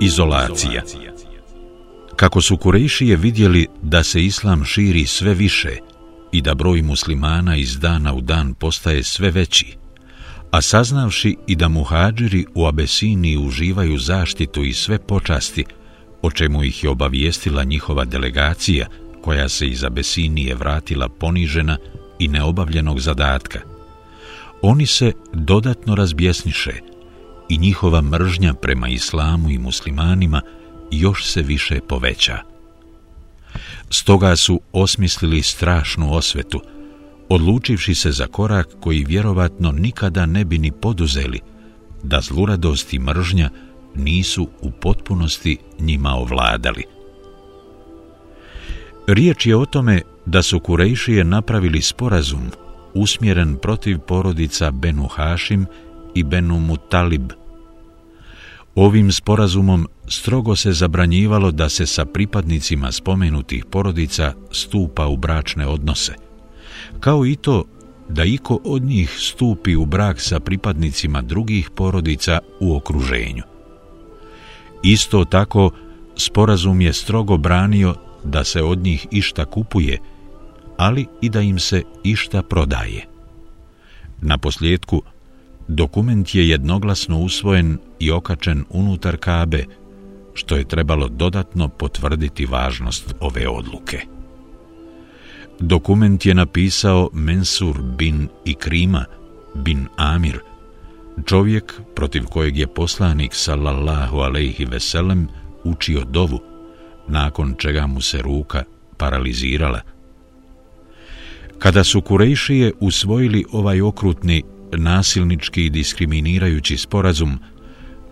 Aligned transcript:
Izolacija 0.00 0.82
Kako 2.16 2.40
su 2.40 2.56
Kurejšije 2.56 3.16
vidjeli 3.16 3.66
da 3.82 4.02
se 4.02 4.24
islam 4.24 4.64
širi 4.64 5.06
sve 5.06 5.34
više 5.34 5.76
i 6.32 6.42
da 6.42 6.54
broj 6.54 6.82
muslimana 6.82 7.56
iz 7.56 7.78
dana 7.78 8.14
u 8.14 8.20
dan 8.20 8.54
postaje 8.54 9.02
sve 9.02 9.30
veći, 9.30 9.76
a 10.50 10.60
saznavši 10.60 11.36
i 11.46 11.56
da 11.56 11.68
muhađiri 11.68 12.44
u 12.54 12.66
Abesiniji 12.66 13.36
uživaju 13.36 13.98
zaštitu 13.98 14.64
i 14.64 14.72
sve 14.72 14.98
počasti, 14.98 15.64
o 16.22 16.30
čemu 16.30 16.64
ih 16.64 16.84
je 16.84 16.90
obavijestila 16.90 17.64
njihova 17.64 18.04
delegacija, 18.04 18.86
koja 19.22 19.48
se 19.48 19.68
iz 19.68 19.84
Abesinije 19.84 20.54
vratila 20.54 21.08
ponižena 21.08 21.76
i 22.18 22.28
neobavljenog 22.28 23.00
zadatka. 23.00 23.60
Oni 24.62 24.86
se 24.86 25.12
dodatno 25.32 25.94
razbjesniše 25.94 26.72
i 27.48 27.58
njihova 27.58 28.00
mržnja 28.00 28.54
prema 28.54 28.88
islamu 28.88 29.50
i 29.50 29.58
muslimanima 29.58 30.42
još 30.90 31.26
se 31.26 31.42
više 31.42 31.80
poveća. 31.88 32.38
Stoga 33.90 34.36
su 34.36 34.60
osmislili 34.72 35.42
strašnu 35.42 36.14
osvetu, 36.14 36.60
odlučivši 37.28 37.94
se 37.94 38.12
za 38.12 38.26
korak 38.26 38.68
koji 38.80 39.04
vjerovatno 39.04 39.72
nikada 39.72 40.26
ne 40.26 40.44
bi 40.44 40.58
ni 40.58 40.72
poduzeli, 40.72 41.40
da 42.02 42.20
zluradost 42.20 42.92
i 42.92 42.98
mržnja 42.98 43.50
nisu 43.94 44.48
u 44.60 44.70
potpunosti 44.70 45.58
njima 45.78 46.14
ovladali. 46.14 46.84
Riječ 49.06 49.46
je 49.46 49.56
o 49.56 49.66
tome 49.66 50.02
da 50.26 50.42
su 50.42 50.60
Kurejšije 50.60 51.24
napravili 51.24 51.82
sporazum 51.82 52.50
usmjeren 52.94 53.56
protiv 53.56 53.98
porodica 53.98 54.70
Benu 54.70 55.06
Hašim 55.06 55.66
i 56.14 56.22
Benu 56.22 56.58
Mutalib. 56.58 57.32
Ovim 58.74 59.12
sporazumom 59.12 59.88
strogo 60.08 60.56
se 60.56 60.72
zabranjivalo 60.72 61.50
da 61.50 61.68
se 61.68 61.86
sa 61.86 62.04
pripadnicima 62.04 62.92
spomenutih 62.92 63.64
porodica 63.64 64.32
stupa 64.50 65.06
u 65.06 65.16
bračne 65.16 65.66
odnose, 65.66 66.14
kao 67.00 67.26
i 67.26 67.36
to 67.36 67.64
da 68.08 68.24
iko 68.24 68.60
od 68.64 68.82
njih 68.82 69.10
stupi 69.18 69.76
u 69.76 69.86
brak 69.86 70.20
sa 70.20 70.40
pripadnicima 70.40 71.22
drugih 71.22 71.70
porodica 71.70 72.38
u 72.60 72.76
okruženju. 72.76 73.42
Isto 74.82 75.24
tako, 75.24 75.70
sporazum 76.16 76.80
je 76.80 76.92
strogo 76.92 77.36
branio 77.36 77.94
da 78.24 78.44
se 78.44 78.62
od 78.62 78.78
njih 78.78 79.06
išta 79.10 79.44
kupuje, 79.44 79.98
ali 80.76 81.06
i 81.20 81.28
da 81.28 81.40
im 81.40 81.58
se 81.58 81.82
išta 82.04 82.42
prodaje. 82.42 83.06
Na 84.20 84.38
posljedku, 84.38 85.02
dokument 85.68 86.34
je 86.34 86.48
jednoglasno 86.48 87.18
usvojen 87.18 87.78
i 87.98 88.10
okačen 88.10 88.64
unutar 88.70 89.16
Kabe, 89.16 89.64
što 90.34 90.56
je 90.56 90.68
trebalo 90.68 91.08
dodatno 91.08 91.68
potvrditi 91.68 92.46
važnost 92.46 93.14
ove 93.20 93.48
odluke. 93.48 94.00
Dokument 95.60 96.26
je 96.26 96.34
napisao 96.34 97.10
Mensur 97.12 97.82
bin 97.82 98.28
Ikrima 98.44 99.04
bin 99.54 99.86
Amir, 99.96 100.38
čovjek 101.26 101.80
protiv 101.94 102.24
kojeg 102.24 102.56
je 102.56 102.66
poslanik 102.66 103.34
sallallahu 103.34 104.18
alejhi 104.18 104.64
ve 104.64 104.80
sellem 104.80 105.28
učio 105.64 106.04
dovu, 106.04 106.40
nakon 107.08 107.54
čega 107.58 107.86
mu 107.86 108.00
se 108.00 108.22
ruka 108.22 108.64
paralizirala. 108.96 109.80
Kada 111.58 111.84
su 111.84 112.00
Kurejšije 112.00 112.72
usvojili 112.80 113.44
ovaj 113.52 113.80
okrutni, 113.80 114.42
nasilnički 114.72 115.64
i 115.64 115.70
diskriminirajući 115.70 116.76
sporazum, 116.76 117.38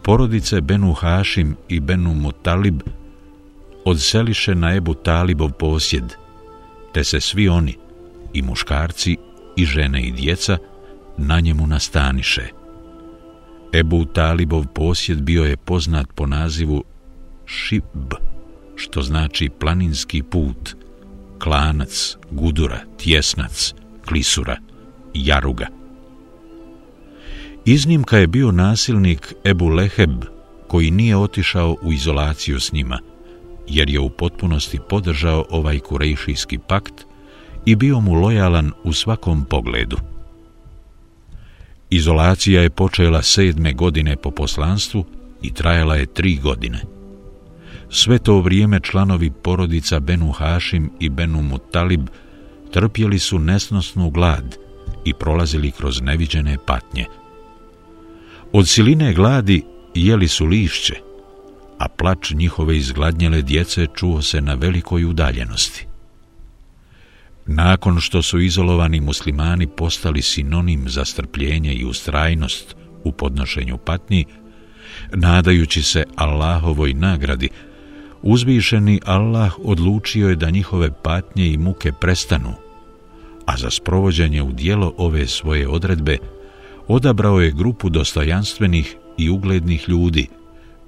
porodice 0.02 0.60
Benu 0.60 0.92
Hašim 0.92 1.56
i 1.68 1.80
Benu 1.80 2.14
Mutalib 2.14 2.80
odseliše 3.84 4.54
na 4.54 4.74
Ebu 4.74 4.94
Talibov 4.94 5.50
posjed, 5.52 6.04
te 6.92 7.04
se 7.04 7.20
svi 7.20 7.48
oni, 7.48 7.76
i 8.32 8.42
muškarci, 8.42 9.16
i 9.56 9.64
žene 9.64 10.02
i 10.02 10.12
djeca, 10.12 10.58
na 11.18 11.40
njemu 11.40 11.66
nastaniše. 11.66 12.48
Ebu 13.72 14.04
Talibov 14.04 14.66
posjed 14.74 15.22
bio 15.22 15.44
je 15.44 15.56
poznat 15.56 16.06
po 16.14 16.26
nazivu 16.26 16.84
Šib, 17.46 18.14
što 18.76 19.02
znači 19.02 19.48
planinski 19.60 20.22
put, 20.22 20.76
klanac, 21.38 22.16
gudura, 22.30 22.80
tjesnac, 22.98 23.74
klisura, 24.08 24.56
jaruga. 25.14 25.66
Iznimka 27.69 28.19
je 28.19 28.27
bio 28.27 28.53
nasilnik 28.53 29.34
Ebu 29.44 29.69
Leheb, 29.69 30.25
koji 30.69 30.91
nije 30.91 31.16
otišao 31.16 31.77
u 31.82 31.93
izolaciju 31.93 32.60
s 32.60 32.72
njima, 32.72 32.99
jer 33.69 33.91
je 33.91 34.00
u 34.00 34.10
potpunosti 34.10 34.78
podržao 34.88 35.44
ovaj 35.50 35.78
kurejšijski 35.78 36.59
pakt 36.59 36.94
i 37.65 37.77
bio 37.77 38.00
mu 38.00 38.15
lojalan 38.15 38.72
u 38.84 38.93
svakom 38.93 39.44
pogledu. 39.44 39.97
Izolacija 41.91 42.62
je 42.62 42.71
počela 42.71 43.22
sedme 43.22 43.72
godine 43.72 44.16
po 44.16 44.31
poslanstvu 44.31 45.04
i 45.43 45.54
trajala 45.54 45.97
je 45.97 46.06
tri 46.06 46.37
godine. 46.37 46.81
Sve 47.91 48.19
to 48.19 48.41
vrijeme 48.41 48.81
članovi 48.81 49.31
porodica 49.31 50.00
Benu 50.00 50.33
Hašim 50.33 50.91
i 51.00 51.09
Benu 51.09 51.43
Mutalib 51.43 52.09
trpjeli 52.72 53.19
su 53.19 53.38
nesnosnu 53.38 54.10
glad 54.10 54.56
i 55.04 55.15
prolazili 55.15 55.71
kroz 55.71 56.00
neviđene 56.03 56.56
patnje. 56.66 57.06
Od 58.58 58.68
siline 58.68 59.12
gladi 59.12 59.62
jeli 59.94 60.28
su 60.28 60.46
lišće, 60.46 60.94
a 61.78 61.88
plač 61.88 62.30
njihove 62.30 62.76
izgladnjele 62.76 63.42
djece 63.42 63.86
čuo 63.94 64.22
se 64.22 64.40
na 64.40 64.54
velikoj 64.54 65.04
udaljenosti. 65.04 65.86
Nakon 67.46 68.00
što 68.00 68.22
su 68.22 68.40
izolovani 68.40 69.00
muslimani 69.00 69.66
postali 69.66 70.22
sinonim 70.22 70.88
za 70.88 71.04
strpljenje 71.04 71.72
i 71.74 71.84
ustrajnost 71.84 72.76
u 73.04 73.12
podnošenju 73.12 73.76
patnji, 73.76 74.24
nadajući 75.12 75.82
se 75.82 76.04
Allahovoj 76.14 76.94
nagradi, 76.94 77.48
uzvišeni 78.22 79.00
Allah 79.04 79.52
odlučio 79.64 80.28
je 80.28 80.36
da 80.36 80.50
njihove 80.50 80.90
patnje 81.02 81.48
i 81.48 81.56
muke 81.56 81.92
prestanu, 81.92 82.52
a 83.46 83.56
za 83.56 83.70
sprovođenje 83.70 84.42
u 84.42 84.52
dijelo 84.52 84.94
ove 84.96 85.26
svoje 85.26 85.68
odredbe 85.68 86.18
odabrao 86.88 87.41
je 87.41 87.50
grupu 87.50 87.88
dostojanstvenih 87.88 88.97
i 89.19 89.30
uglednih 89.30 89.88
ljudi, 89.88 90.28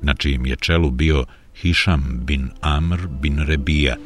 na 0.02 0.14
čijem 0.14 0.46
je 0.46 0.56
čelu 0.56 0.90
bio 0.90 1.24
Hišam 1.60 2.20
bin 2.24 2.50
Amr 2.60 3.06
bin 3.20 3.38
Rebija, 3.38 3.96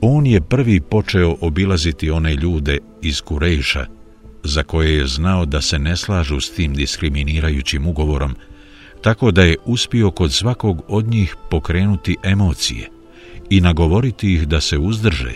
On 0.00 0.26
je 0.26 0.40
prvi 0.40 0.80
počeo 0.80 1.36
obilaziti 1.40 2.10
one 2.10 2.34
ljude 2.34 2.78
iz 3.02 3.20
Kurejša, 3.20 3.86
za 4.44 4.62
koje 4.62 4.94
je 4.94 5.06
znao 5.06 5.46
da 5.46 5.60
se 5.60 5.78
ne 5.78 5.96
slažu 5.96 6.40
s 6.40 6.50
tim 6.50 6.74
diskriminirajućim 6.74 7.86
ugovorom, 7.86 8.34
tako 9.02 9.30
da 9.30 9.42
je 9.42 9.56
uspio 9.64 10.10
kod 10.10 10.32
svakog 10.32 10.82
od 10.88 11.06
njih 11.06 11.36
pokrenuti 11.50 12.16
emocije 12.22 12.88
i 13.50 13.60
nagovoriti 13.60 14.34
ih 14.34 14.48
da 14.48 14.60
se 14.60 14.78
uzdrže 14.78 15.32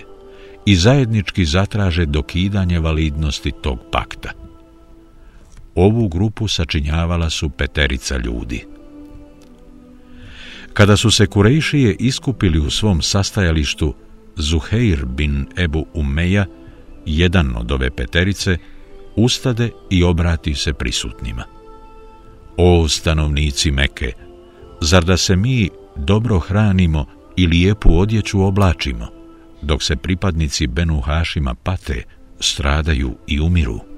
i 0.66 0.76
zajednički 0.76 1.44
zatraže 1.44 2.06
dokidanje 2.06 2.80
validnosti 2.80 3.52
tog 3.62 3.78
pakta. 3.92 4.41
Ovu 5.74 6.08
grupu 6.08 6.48
sačinjavala 6.48 7.30
su 7.30 7.50
peterica 7.50 8.16
ljudi. 8.16 8.64
Kada 10.72 10.96
su 10.96 11.10
se 11.10 11.26
Kurejšije 11.26 11.96
iskupili 11.98 12.58
u 12.58 12.70
svom 12.70 13.02
sastajalištu, 13.02 13.94
Zuheir 14.36 15.04
bin 15.06 15.46
Ebu 15.56 15.86
Umeja, 15.94 16.46
jedan 17.06 17.56
od 17.56 17.72
ove 17.72 17.90
peterice, 17.90 18.56
ustade 19.16 19.70
i 19.90 20.02
obrati 20.02 20.54
se 20.54 20.72
prisutnima. 20.72 21.44
O 22.56 22.88
stanovnici 22.88 23.70
Meke, 23.70 24.12
zar 24.80 25.04
da 25.04 25.16
se 25.16 25.36
mi 25.36 25.68
dobro 25.96 26.38
hranimo 26.38 27.06
i 27.36 27.46
lijepu 27.46 27.98
odjeću 27.98 28.42
oblačimo, 28.42 29.08
dok 29.62 29.82
se 29.82 29.96
pripadnici 29.96 30.66
Benu 30.66 31.00
Hašima 31.00 31.54
pate, 31.54 32.02
stradaju 32.40 33.16
i 33.26 33.40
umiru? 33.40 33.91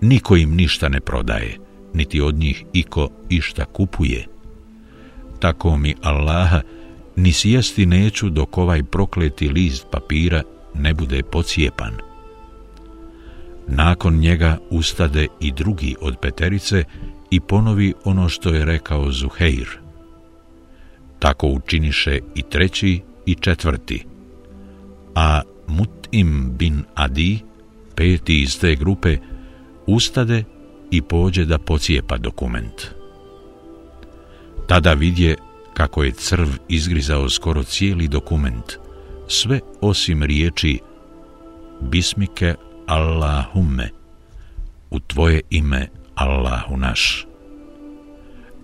Niko 0.00 0.36
im 0.36 0.54
ništa 0.54 0.88
ne 0.88 1.00
prodaje, 1.00 1.58
niti 1.94 2.20
od 2.20 2.34
njih 2.34 2.64
iko 2.72 3.08
išta 3.28 3.64
kupuje. 3.64 4.26
Tako 5.38 5.76
mi 5.76 5.94
Allaha, 6.02 6.60
ni 7.16 7.32
sjesti 7.32 7.86
neću 7.86 8.30
dok 8.30 8.58
ovaj 8.58 8.82
prokleti 8.82 9.48
list 9.48 9.86
papira 9.90 10.42
ne 10.74 10.94
bude 10.94 11.22
pocijepan. 11.22 11.92
Nakon 13.68 14.14
njega 14.14 14.58
ustade 14.70 15.26
i 15.40 15.52
drugi 15.52 15.96
od 16.00 16.16
peterice 16.22 16.84
i 17.30 17.40
ponovi 17.40 17.94
ono 18.04 18.28
što 18.28 18.54
je 18.54 18.64
rekao 18.64 19.12
Zuheir. 19.12 19.68
Tako 21.18 21.46
učiniše 21.46 22.18
i 22.34 22.42
treći 22.42 23.00
i 23.26 23.34
četvrti. 23.34 24.04
A 25.14 25.40
Mutim 25.66 26.52
bin 26.56 26.82
Adi, 26.94 27.38
peti 27.94 28.42
iz 28.42 28.60
te 28.60 28.74
grupe, 28.74 29.16
ustade 29.86 30.44
i 30.90 31.02
pođe 31.02 31.44
da 31.44 31.58
pocijepa 31.58 32.16
dokument. 32.16 32.82
Tada 34.66 34.92
vidje 34.92 35.36
kako 35.74 36.02
je 36.02 36.12
crv 36.12 36.48
izgrizao 36.68 37.28
skoro 37.28 37.62
cijeli 37.62 38.08
dokument, 38.08 38.72
sve 39.28 39.60
osim 39.80 40.22
riječi 40.22 40.78
Bismike 41.80 42.54
Allahumme, 42.86 43.90
u 44.90 45.00
tvoje 45.00 45.40
ime 45.50 45.88
Allahu 46.14 46.76
naš. 46.76 47.26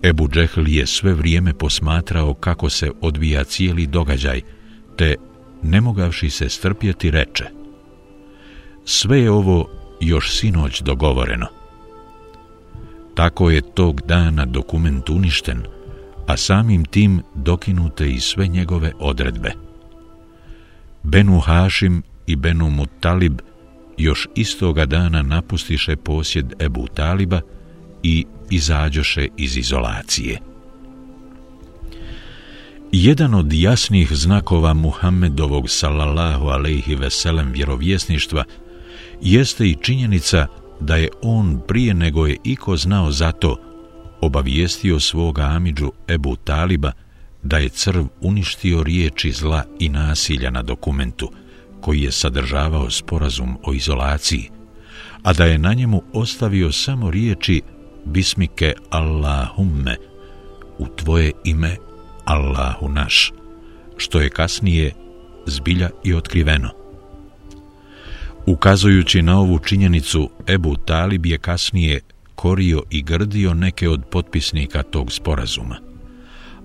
Ebu 0.03 0.27
Džehl 0.27 0.67
je 0.67 0.87
sve 0.87 1.13
vrijeme 1.13 1.53
posmatrao 1.53 2.33
kako 2.33 2.69
se 2.69 2.91
odvija 3.01 3.43
cijeli 3.43 3.87
događaj, 3.87 4.41
te, 4.97 5.15
ne 5.63 5.81
mogavši 5.81 6.29
se 6.29 6.49
strpjeti, 6.49 7.11
reče 7.11 7.45
Sve 8.85 9.19
je 9.19 9.31
ovo 9.31 9.80
još 10.01 10.39
sinoć 10.39 10.81
dogovoreno. 10.81 11.47
Tako 13.15 13.49
je 13.49 13.61
tog 13.61 14.01
dana 14.01 14.45
dokument 14.45 15.09
uništen, 15.09 15.63
a 16.27 16.37
samim 16.37 16.85
tim 16.85 17.21
dokinute 17.35 18.09
i 18.09 18.19
sve 18.19 18.47
njegove 18.47 18.91
odredbe. 18.99 19.51
Benu 21.03 21.39
Hašim 21.39 22.03
i 22.27 22.35
Benu 22.35 22.69
Mutalib 22.69 23.41
još 23.97 24.27
istoga 24.35 24.85
dana 24.85 25.21
napustiše 25.21 25.95
posjed 25.95 26.53
Ebu 26.59 26.87
Taliba 26.87 27.41
i 28.03 28.25
izađoše 28.49 29.27
iz 29.37 29.57
izolacije. 29.57 30.39
Jedan 32.91 33.33
od 33.33 33.53
jasnih 33.53 34.11
znakova 34.11 34.73
Muhammedovog 34.73 35.69
sallallahu 35.69 36.47
alejhi 36.47 36.95
ve 36.95 37.09
sellem 37.09 37.51
vjerovjesništva 37.51 38.43
jeste 39.21 39.67
i 39.67 39.77
činjenica 39.81 40.47
da 40.79 40.95
je 40.95 41.09
on 41.21 41.61
prije 41.67 41.93
nego 41.93 42.27
je 42.27 42.37
iko 42.43 42.77
znao 42.77 43.11
za 43.11 43.31
to 43.31 43.57
obavijestio 44.21 44.99
svoga 44.99 45.41
amidžu 45.41 45.91
Ebu 46.07 46.35
Taliba 46.35 46.91
da 47.43 47.57
je 47.57 47.69
crv 47.69 48.05
uništio 48.21 48.83
riječi 48.83 49.31
zla 49.31 49.63
i 49.79 49.89
nasilja 49.89 50.49
na 50.49 50.61
dokumentu 50.61 51.31
koji 51.81 52.01
je 52.01 52.11
sadržavao 52.11 52.89
sporazum 52.89 53.57
o 53.63 53.73
izolaciji, 53.73 54.49
a 55.23 55.33
da 55.33 55.45
je 55.45 55.57
na 55.57 55.73
njemu 55.73 56.03
ostavio 56.13 56.71
samo 56.71 57.11
riječi 57.11 57.61
Bismike 58.05 58.73
Allahumme 58.89 59.95
u 60.77 60.87
tvoje 60.87 61.31
ime 61.43 61.75
Allahu 62.25 62.89
naš, 62.89 63.31
što 63.97 64.21
je 64.21 64.29
kasnije 64.29 64.93
zbilja 65.45 65.89
i 66.03 66.13
otkriveno. 66.13 66.80
Ukazujući 68.51 69.21
na 69.21 69.39
ovu 69.39 69.59
činjenicu, 69.59 70.29
Ebu 70.47 70.75
Talib 70.75 71.25
je 71.25 71.37
kasnije 71.37 71.99
korio 72.35 72.83
i 72.89 73.01
grdio 73.01 73.53
neke 73.53 73.89
od 73.89 74.01
potpisnika 74.11 74.83
tog 74.83 75.11
sporazuma. 75.11 75.77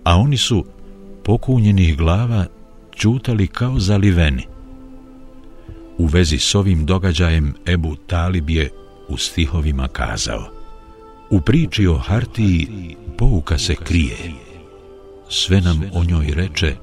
A 0.04 0.16
oni 0.16 0.36
su 0.36 0.66
pokunjenih 1.24 1.96
glava 1.96 2.46
čutali 2.96 3.46
kao 3.46 3.80
zaliveni. 3.80 4.46
U 5.98 6.06
vezi 6.06 6.38
s 6.38 6.54
ovim 6.54 6.86
događajem 6.86 7.54
Ebu 7.66 7.96
Talib 7.96 8.50
je 8.50 8.70
u 9.08 9.16
stihovima 9.16 9.88
kazao 9.88 10.50
U 11.30 11.40
priči 11.40 11.86
o 11.86 11.98
Hartiji 11.98 12.68
pouka 13.18 13.58
se 13.58 13.74
krije. 13.74 14.16
Sve 15.28 15.60
nam 15.60 15.82
o 15.92 16.04
njoj 16.04 16.26
reče, 16.34 16.76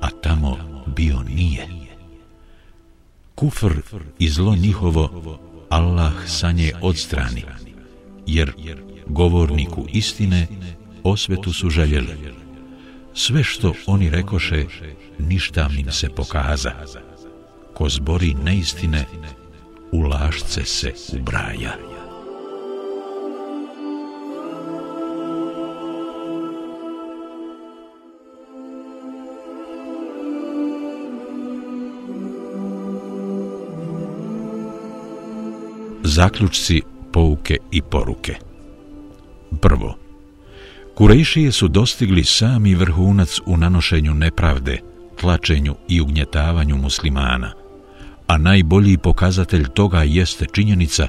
a 0.00 0.10
tamo 0.10 0.56
bio 0.86 1.22
nije. 1.36 1.85
Kufr 3.36 3.74
i 4.18 4.28
zlo 4.28 4.56
njihovo 4.56 5.38
Allah 5.68 6.12
sa 6.26 6.52
nje 6.52 6.72
odstrani, 6.82 7.44
jer 8.26 8.52
govorniku 9.06 9.86
istine 9.92 10.46
osvetu 11.04 11.52
su 11.52 11.70
željeli. 11.70 12.34
Sve 13.14 13.44
što 13.44 13.72
oni 13.86 14.10
rekoše, 14.10 14.64
ništa 15.18 15.68
im 15.78 15.92
se 15.92 16.08
pokaza. 16.08 16.72
Ko 17.74 17.88
zbori 17.88 18.34
neistine, 18.34 19.04
u 19.92 20.00
lašce 20.00 20.64
se 20.64 20.92
ubraja. 21.12 21.95
Zaključci 36.16 36.82
pouke 37.12 37.56
i 37.72 37.82
poruke. 37.82 38.34
Prvo, 39.60 39.98
Kurejšije 40.94 41.52
su 41.52 41.68
dostigli 41.68 42.24
sami 42.24 42.74
vrhunac 42.74 43.38
u 43.46 43.56
nanošenju 43.56 44.14
nepravde, 44.14 44.80
tlačenju 45.20 45.76
i 45.88 46.00
ugnjetavanju 46.00 46.76
muslimana, 46.76 47.52
a 48.26 48.38
najbolji 48.38 48.98
pokazatelj 48.98 49.68
toga 49.74 50.02
jeste 50.02 50.46
činjenica 50.52 51.06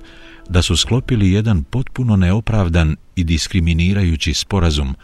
da 0.49 0.61
su 0.61 0.77
sklopili 0.77 1.31
jedan 1.31 1.63
potpuno 1.63 2.15
neopravdan 2.15 2.95
i 3.15 3.23
diskriminirajući 3.23 4.33
sporazum 4.33 4.95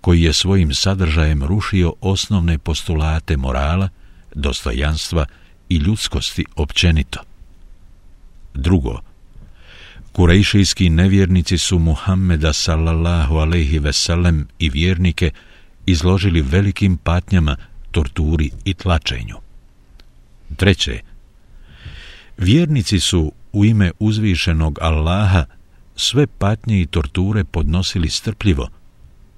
koji 0.00 0.22
je 0.22 0.32
svojim 0.32 0.74
sadržajem 0.74 1.42
rušio 1.42 1.92
osnovne 2.00 2.58
postulate 2.58 3.36
morala, 3.36 3.88
dostojanstva 4.34 5.26
i 5.68 5.76
ljudskosti 5.76 6.44
općenito. 6.56 7.20
Drugo, 8.54 9.05
Kurejšijski 10.16 10.90
nevjernici 10.90 11.58
su 11.58 11.78
Muhammeda 11.78 12.52
sallallahu 12.52 13.36
alaihi 13.36 13.78
veselem 13.78 14.48
i 14.58 14.70
vjernike 14.70 15.30
izložili 15.86 16.42
velikim 16.42 16.96
patnjama, 16.96 17.56
torturi 17.90 18.50
i 18.64 18.74
tlačenju. 18.74 19.36
Treće, 20.56 21.00
vjernici 22.38 23.00
su 23.00 23.32
u 23.52 23.64
ime 23.64 23.90
uzvišenog 23.98 24.78
Allaha 24.82 25.44
sve 25.96 26.26
patnje 26.26 26.80
i 26.80 26.86
torture 26.86 27.44
podnosili 27.44 28.08
strpljivo, 28.08 28.68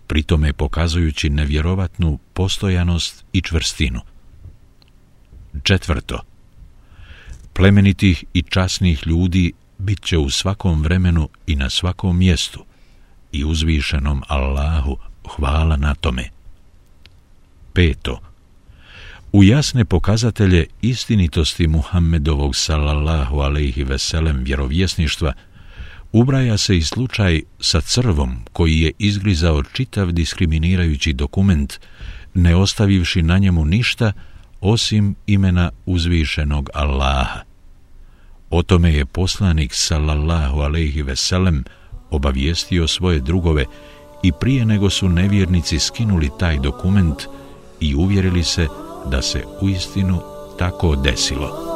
pritome 0.07 0.53
pokazujući 0.53 1.31
nevjerovatnu 1.31 2.19
postojanost 2.33 3.25
i 3.33 3.41
čvrstinu. 3.41 4.01
Četvrto, 5.63 6.21
plemenitih 7.53 8.25
i 8.35 8.43
časnih 8.43 9.07
ljudi 9.07 9.53
bit 9.79 10.05
će 10.05 10.19
u 10.19 10.31
svakom 10.31 10.83
vremenu 10.83 11.29
i 11.47 11.57
na 11.57 11.71
svakom 11.71 12.19
mjestu 12.19 12.65
i 13.33 13.45
uzvišenom 13.45 14.23
Allahu 14.29 14.97
hvala 15.37 15.77
na 15.77 15.95
tome. 15.95 16.31
Peto. 17.73 18.21
U 19.33 19.45
jasne 19.45 19.85
pokazatelje 19.85 20.67
istinitosti 20.83 21.67
Muhammedovog 21.67 22.57
sallallahu 22.57 23.39
alaihi 23.39 23.85
veselem 23.85 24.45
vjerovjesništva 24.45 25.33
ubraja 26.13 26.59
se 26.59 26.77
i 26.77 26.83
slučaj 26.83 27.43
sa 27.61 27.81
crvom 27.81 28.37
koji 28.53 28.81
je 28.81 28.93
izgrizao 28.99 29.63
čitav 29.63 30.13
diskriminirajući 30.13 31.13
dokument 31.13 31.81
ne 32.35 32.57
ostavivši 32.57 33.23
na 33.23 33.39
njemu 33.39 33.65
ništa 33.65 34.13
osim 34.61 35.15
imena 35.27 35.71
uzvišenog 35.87 36.71
Allaha. 36.75 37.48
O 38.51 38.63
tome 38.63 38.93
je 38.93 39.07
poslanik 39.07 39.75
sallallahu 39.75 40.61
alejhi 40.61 41.03
ve 41.03 41.17
sellem 41.17 41.65
obavijestio 42.11 42.89
svoje 42.89 43.19
drugove 43.19 43.65
i 44.23 44.33
prije 44.33 44.67
nego 44.67 44.91
su 44.91 45.09
nevjernici 45.09 45.79
skinuli 45.79 46.31
taj 46.39 46.59
dokument 46.59 47.23
i 47.81 47.95
uvjerili 47.95 48.45
se 48.45 48.67
da 49.11 49.23
se 49.23 49.45
uistinu 49.63 50.21
tako 50.59 50.97
desilo. 50.97 51.68